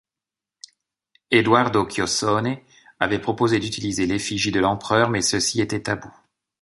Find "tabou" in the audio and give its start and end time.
5.83-6.11